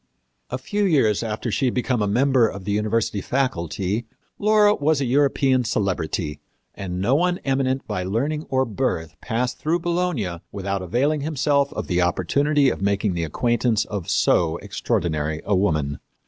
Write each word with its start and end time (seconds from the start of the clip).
A 0.49 0.57
few 0.57 0.83
years 0.83 1.21
after 1.21 1.51
she 1.51 1.65
had 1.65 1.75
become 1.75 2.01
a 2.01 2.07
member 2.07 2.47
of 2.47 2.65
the 2.65 2.71
university 2.71 3.21
faculty 3.21 4.07
Laura 4.39 4.73
was 4.73 4.99
a 4.99 5.05
European 5.05 5.63
celebrity, 5.63 6.39
and 6.73 6.99
no 6.99 7.13
one 7.13 7.37
eminent 7.45 7.85
by 7.85 8.01
learning 8.01 8.47
or 8.49 8.65
birth 8.65 9.15
passed 9.21 9.59
through 9.59 9.77
Bologna 9.81 10.39
without 10.51 10.81
availing 10.81 11.21
himself 11.21 11.71
of 11.73 11.85
the 11.85 12.01
opportunity 12.01 12.71
of 12.71 12.81
making 12.81 13.13
the 13.13 13.23
acquaintance 13.23 13.85
of 13.85 14.09
so 14.09 14.57
extraordinary 14.57 15.43
a 15.45 15.55
woman. 15.55 15.99